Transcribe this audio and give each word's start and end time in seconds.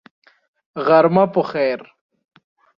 غرمه 0.85 1.25
په 1.33 1.41
خیر! 1.49 1.79